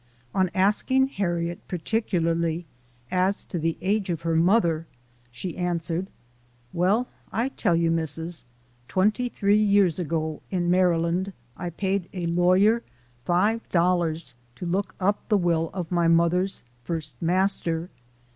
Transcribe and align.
On 0.33 0.49
asking 0.55 1.09
Harriet 1.09 1.59
particularly 1.67 2.65
as 3.11 3.43
to 3.43 3.59
the 3.59 3.77
age 3.81 4.09
of 4.09 4.23
her 4.23 4.35
mother, 4.35 4.87
she 5.31 5.55
answered, 5.55 6.07
"Well, 6.73 7.07
I'll 7.31 7.51
tell 7.51 7.75
you, 7.75 7.91
Mis 7.91 8.13
sis. 8.13 8.43
Twenty 8.87 9.29
three 9.29 9.59
years 9.61 9.99
ago, 9.99 10.41
in 10.49 10.71
Maryland, 10.71 11.33
I 11.55 11.69
paid 11.69 12.09
a 12.13 12.25
lawyer 12.25 12.81
$5 13.27 14.33
to 14.55 14.65
look 14.65 14.95
up 14.99 15.29
the 15.29 15.37
will 15.37 15.69
of 15.71 15.91
my 15.91 16.07
mother's 16.07 16.63
first 16.83 17.15
master. 17.21 17.91